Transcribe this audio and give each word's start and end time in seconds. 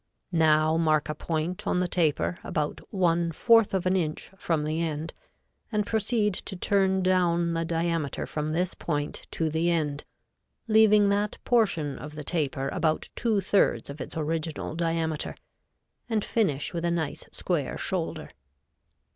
Now 0.33 0.77
mark 0.77 1.09
a 1.09 1.13
point 1.13 1.67
on 1.67 1.79
the 1.79 1.87
taper 1.87 2.39
about 2.43 2.81
one 2.91 3.31
fourth 3.31 3.71
of 3.71 3.85
an 3.85 3.95
inch 3.95 4.31
from 4.35 4.63
the 4.63 4.81
end, 4.81 5.13
and 5.71 5.85
proceed 5.85 6.33
to 6.33 6.55
turn 6.55 7.03
down 7.03 7.53
the 7.53 7.63
diameter 7.63 8.25
from 8.25 8.49
this 8.49 8.73
point 8.73 9.27
to 9.29 9.47
the 9.51 9.69
end, 9.69 10.03
leaving 10.67 11.09
that 11.09 11.37
portion 11.45 11.99
of 11.99 12.15
the 12.15 12.23
taper 12.23 12.67
about 12.69 13.09
two 13.15 13.41
thirds 13.41 13.91
of 13.91 14.01
its 14.01 14.17
original 14.17 14.73
diameter, 14.73 15.35
and 16.09 16.25
finish 16.25 16.73
with 16.73 16.83
a 16.83 16.89
nice 16.89 17.29
square 17.31 17.77
shoulder. 17.77 18.31